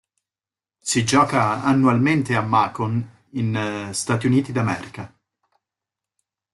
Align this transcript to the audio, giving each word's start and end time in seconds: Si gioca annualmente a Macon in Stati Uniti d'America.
Si 0.81 1.03
gioca 1.05 1.61
annualmente 1.61 2.35
a 2.35 2.41
Macon 2.41 3.07
in 3.33 3.89
Stati 3.93 4.25
Uniti 4.25 4.51
d'America. 4.51 5.15